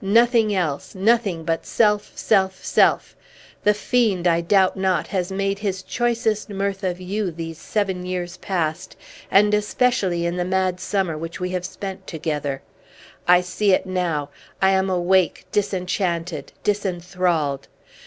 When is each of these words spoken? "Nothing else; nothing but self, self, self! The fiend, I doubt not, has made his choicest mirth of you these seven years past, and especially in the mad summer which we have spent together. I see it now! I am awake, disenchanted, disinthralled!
"Nothing 0.03 0.51
else; 0.55 0.95
nothing 0.95 1.43
but 1.43 1.63
self, 1.63 2.11
self, 2.17 2.65
self! 2.65 3.15
The 3.63 3.75
fiend, 3.75 4.25
I 4.27 4.41
doubt 4.41 4.75
not, 4.75 5.05
has 5.05 5.31
made 5.31 5.59
his 5.59 5.83
choicest 5.83 6.49
mirth 6.49 6.83
of 6.83 6.99
you 6.99 7.29
these 7.29 7.59
seven 7.59 8.03
years 8.03 8.37
past, 8.37 8.95
and 9.29 9.53
especially 9.53 10.25
in 10.25 10.37
the 10.37 10.43
mad 10.43 10.79
summer 10.79 11.15
which 11.19 11.39
we 11.39 11.51
have 11.51 11.65
spent 11.67 12.07
together. 12.07 12.63
I 13.27 13.41
see 13.41 13.73
it 13.73 13.85
now! 13.85 14.31
I 14.59 14.71
am 14.71 14.89
awake, 14.89 15.45
disenchanted, 15.51 16.51
disinthralled! 16.63 17.67